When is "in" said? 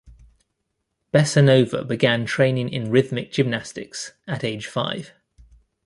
2.69-2.89